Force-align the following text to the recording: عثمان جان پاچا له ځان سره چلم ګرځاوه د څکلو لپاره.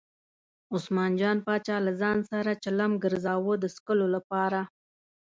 عثمان 0.73 1.11
جان 1.19 1.37
پاچا 1.45 1.77
له 1.85 1.91
ځان 2.01 2.17
سره 2.31 2.51
چلم 2.63 2.91
ګرځاوه 3.03 3.53
د 3.59 3.65
څکلو 3.75 4.05
لپاره. 4.15 4.59